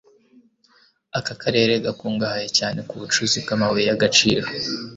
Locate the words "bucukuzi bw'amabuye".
2.99-3.85